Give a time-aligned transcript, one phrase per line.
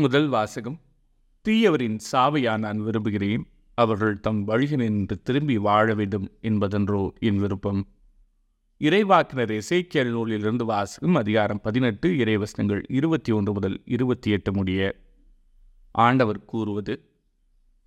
[0.00, 0.80] முதல் வாசகம்.
[1.48, 3.48] தீயவரின் சாவையா நான் விரும்புகிறேன்.
[3.74, 7.88] அவர்கள் தம் வழிகளினின்று திரும்பி வாழ வேண்டும் என்பதென்றோ என் விருப்பம்.
[8.80, 15.00] இறைவாக்கினர் இசைக்கியல் நூலிலிருந்து வாசகம் அதிகாரம் பதினெட்டு இறைவசனங்கள் இருபத்தி ஒன்று முதல் இருபத்தி எட்டு முடிய.
[15.92, 17.12] ஆண்டவர் கூறுவது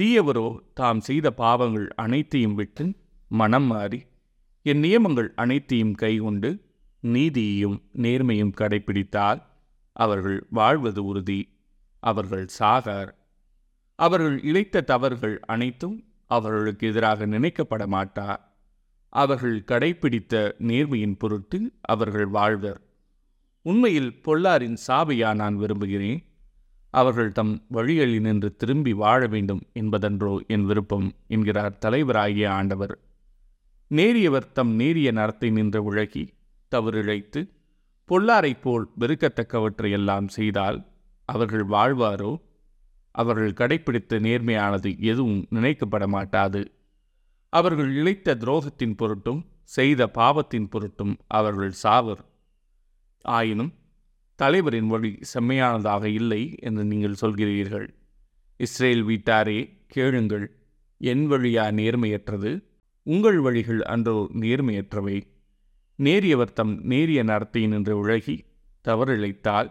[0.00, 2.94] தீயவரோ தாம் செய்த பாவங்கள் அனைத்தையும் விட்டு
[3.28, 4.02] மனம் மாறி
[4.62, 6.64] என் நியமங்கள் அனைத்தையும் கைகொண்டு
[7.02, 9.42] நீதியையும் நேர்மையும் கடைபிடித்தால்
[9.92, 11.56] அவர்கள் வாழ்வது உறுதி.
[12.02, 13.16] அவர்கள் சாகார்
[13.98, 18.36] அவர்கள் இழைத்த தவறுகள் அனைத்தும் அவர்களுக்கு எதிராக நினைக்கப்பட மாட்டா.
[19.08, 22.80] அவர்கள் கடைபிடித்த நேர்மையின் பொருட்டு அவர்கள் வாழ்வர்.
[23.62, 26.20] உண்மையில் பொல்லாரின் சாவையா நான் விரும்புகிறேன்.
[26.90, 32.98] அவர்கள் தம் வழிகளில் நின்று திரும்பி வாழ வேண்டும் என்பதன்றோ என் விருப்பம் என்கிறார் தலைவராகிய ஆண்டவர்.
[33.90, 36.28] நேரியவர் தம் நேரிய நடத்தை நின்று உழகி
[36.72, 37.40] தவறிழைத்து
[38.08, 40.86] பொல்லாரைப் போல் வெறுக்கத்தக்கவற்றையெல்லாம் செய்தால்
[41.28, 42.32] அவர்கள் வாழ்வாரோ?
[43.14, 46.60] அவர்கள் கடைப்பிடித்த நேர்மையானது எதுவும் நினைக்கப்பட மாட்டாது
[47.52, 49.40] அவர்கள் இழைத்த துரோகத்தின் பொருட்டும்
[49.76, 52.22] செய்த பாவத்தின் பொருட்டும் அவர்கள் சாவர்.
[53.24, 53.72] ஆயினும்
[54.38, 57.88] தலைவரின் வழி செம்மையானதாக இல்லை என்று நீங்கள் சொல்கிறீர்கள்.
[58.60, 60.46] இஸ்ரேல் வீட்டாரே கேளுங்கள்.
[61.00, 62.52] என் வழியா நேர்மையற்றது?
[63.06, 65.18] உங்கள் வழிகள் அன்றோ நேர்மையற்றவை?
[65.98, 68.36] நேரியவர் தம் நேரிய நடத்தையினின்று உழகி
[68.84, 69.70] தவறிழைத்தால்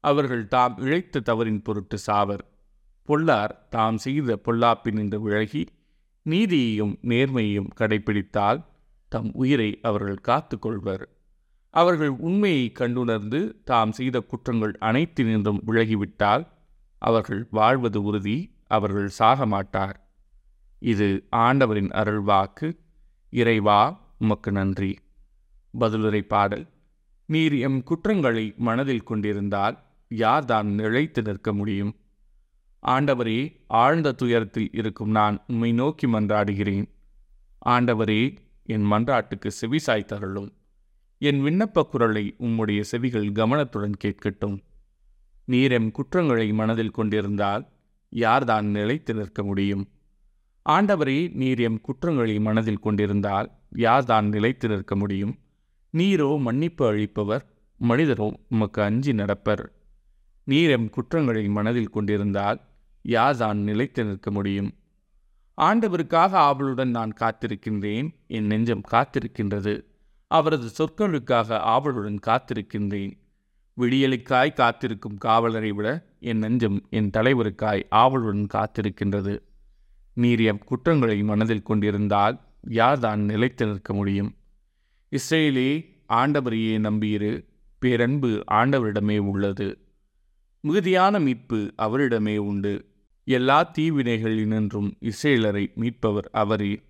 [0.00, 2.44] அவர்கள் தாம் இழைத்த தவறின் பொருட்டு சாவர்.
[3.08, 5.66] பொல்லார் தாம் செய்த பொல்லாப்பினின்று விலகி
[6.24, 8.64] நீதியையும் நேர்மையையும் கடைபிடித்தால்
[9.08, 11.08] தம் உயிரை அவர்கள் காத்து கொள்வர்.
[11.70, 16.46] அவர்கள் உண்மையை கண்டுணர்ந்து தாம் செய்த குற்றங்கள் அனைத்தினின்றும் விலகிவிட்டால்
[16.98, 20.10] அவர்கள் வாழ்வது உறுதி அவர்கள் சாக மாட்டார்.
[20.78, 22.78] இது ஆண்டவரின் அருள்வாக்கு
[23.30, 24.98] இறைவா உமக்கு நன்றி.
[25.80, 26.66] பதிலுரை பாடல்.
[27.26, 31.96] நீர் எம் குற்றங்களை மனதில் கொண்டிருந்தால் யார்தான் நிழைத்து நிற்க முடியும்?
[32.86, 36.88] ஆண்டவரே ஆழ்ந்த துயரத்தில் இருக்கும் நான் உம்மை நோக்கி மன்றாடுகிறேன்.
[37.66, 40.52] ஆண்டவரே என் மன்றாட்டுக்கு செவிசாய் தருளும்
[41.18, 44.58] என் விண்ணப்ப குரலை உம்முடைய செவிகள் கவனத்துடன் கேட்கட்டும்.
[45.44, 47.68] நீர் எம் குற்றங்களை மனதில் கொண்டிருந்தால்
[48.08, 49.88] யார்தான் நிலைத்து நிற்க முடியும்?
[50.68, 55.38] ஆண்டவரே நீர் எம் குற்றங்களை மனதில் கொண்டிருந்தால் யார்தான் நிலைத்து நிற்க முடியும்?
[55.92, 57.44] நீரோ மன்னிப்பு அளிப்பவர்
[57.80, 59.66] மனிதரோ உமக்கு அஞ்சி நடப்பர்.
[60.46, 62.60] நீர் எம் குற்றங்களை மனதில் கொண்டிருந்தால்
[63.08, 64.74] யாதான் நிலைத்து நிற்க முடியும்.
[65.60, 69.82] ஆண்டவருக்காக ஆவலுடன் நான் காத்திருக்கின்றேன் என் நெஞ்சம் காத்திருக்கின்றது.
[70.26, 73.12] அவரது சொற்களுக்காக ஆவலுடன் காத்திருக்கின்றேன்.
[73.76, 79.38] விடியலுக்காய் காத்திருக்கும் காவலரை விட என் நெஞ்சம் என் தலைவருக்காய் ஆவலுடன் காத்திருக்கின்றது.
[80.14, 82.40] நீர் எம் குற்றங்களை மனதில் கொண்டிருந்தால்
[82.70, 84.34] யார்தான் நிலைத்து நிற்க முடியும்.
[85.10, 85.70] இஸ்ரேலே
[86.08, 87.44] ஆண்டவரையே நம்பியிரு
[87.78, 89.85] பேரன்பு ஆண்டவரிடமே உள்ளது.
[90.66, 92.84] மிகுதியான மீட்பு அவரிடமே உண்டு.
[93.24, 96.82] எல்லா தீவினைகளினின்றும் இஸ்ரேலரை மீட்பவர் அவரே.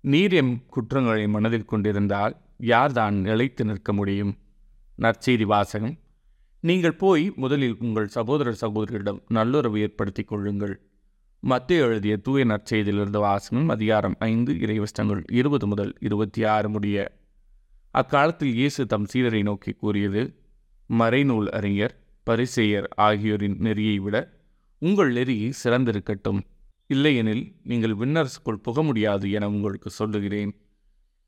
[0.00, 4.38] நீர் எம் குற்றங்களை மனதில் கொண்டிருந்தால் யார்தான் நிலைத்து நிற்க முடியும்?
[4.98, 5.96] நற்செய்தி வாசகம்.
[6.60, 10.80] நீங்கள் போய் முதலில் உங்கள் சகோதர சகோதரியிடம் நல்லுறவு ஏற்படுத்திக் கொள்ளுங்கள்.
[11.40, 17.16] மத்திய எழுதிய தூய நற்செய்தியிலிருந்து வாசகம் அதிகாரம் ஐந்து இறைவஸ்டங்கள் இருபது முதல் இருபத்தி ஆறு முடிய.
[17.90, 20.22] அக்காலத்தில் இயேசு தம் சீடரை நோக்கி கூறியது
[20.90, 24.16] மறைநூல் அறிஞர் பரிசெயர் ஆகியோரின் நெறியை விட
[24.82, 26.40] உங்கள் நெறி சிறந்திருக்கட்டும்.
[26.90, 30.52] இல்லையெனில் நீங்கள் விண்ணரசுக்குள் புக முடியாது என உங்களுக்கு சொல்லுகிறேன்.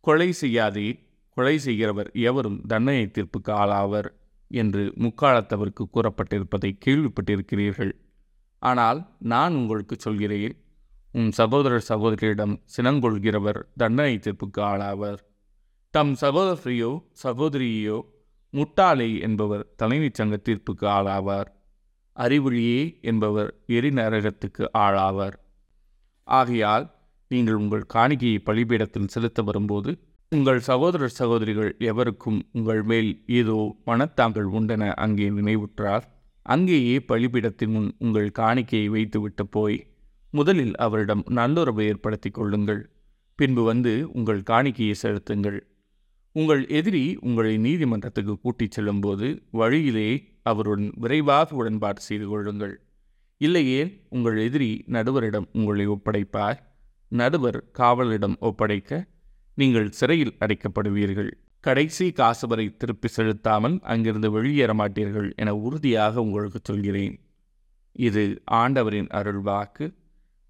[0.04, 0.88] கொலை செய்யாதே
[1.36, 4.08] கொலை செய்கிறவர் எவரும் தண்டனை தீர்ப்புக்கு ஆளாவர்
[4.50, 7.92] என்று முக்காலத்தவருக்கு கூறப்பட்டிருப்பதை கேள்விப்பட்டிருக்கிறீர்கள்.
[8.62, 9.00] ஆனால்
[9.32, 10.56] நான் உங்களுக்கு சொல்கிறேன்
[11.14, 15.20] உன் சகோதரர் சகோதரியிடம் சினங்கொள்கிறவர் தண்டனை தீர்ப்புக்கு ஆளாவர்.
[15.94, 16.90] தம் சகோதரியோ
[17.22, 17.98] சகோதரியோ
[18.52, 21.48] முட்டாளே என்பவர் தலைமைச் சங்க தீர்ப்புக்கு ஆளாவார்.
[22.16, 25.36] அறிவுழியே என்பவர் எரிநரகத்துக்கு ஆளாவார்.
[26.24, 26.86] ஆகையால்
[27.28, 29.90] நீங்கள் உங்கள் காணிக்கையை பலிபீடத்தில் செலுத்த வரும்போது
[30.28, 36.02] உங்கள் சகோதரர் சகோதரிகள் எவருக்கும் உங்கள் மேல் ஏதோ மனத்தாங்கள் உண்டென அங்கே நினைவுற்றார்.
[36.42, 39.86] அங்கேயே பலிபீடத்தின் முன் உங்கள் காணிக்கையை வைத்துவிட்டு போய்
[40.30, 42.82] முதலில் அவரிடம் நல்லுறவு ஏற்படுத்திக் கொள்ளுங்கள்.
[43.38, 45.58] பின்பு வந்து உங்கள் காணிக்கையை செலுத்துங்கள்.
[46.32, 52.80] உங்கள் எதிரி உங்களை நீதிமன்றத்துக்கு கூட்டிச் செல்லும்போது வழியிலே அவருடன் விரைவாக உடன்பாடு செய்து கொள்ளுங்கள்.
[53.36, 56.58] இல்லையே உங்கள் எதிரி நடுவரிடம் உங்களை ஒப்படைப்பார்.
[57.08, 59.06] நடுவர் காவலரிடம் ஒப்படைக்க
[59.54, 61.30] நீங்கள் சிறையில் அடைக்கப்படுவீர்கள்.
[61.60, 67.20] கடைசி காசு வரை திருப்பி செலுத்தாமல் அங்கிருந்து வெளியேற மாட்டீர்கள் என உறுதியாக உங்களுக்கு சொல்கிறேன்.
[67.92, 69.94] இது ஆண்டவரின் அருள்வாக்கு.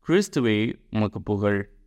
[0.08, 1.79] கிறிஸ்துவே உமக்கு புகழ்.